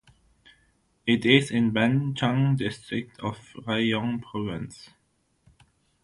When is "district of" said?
2.55-3.37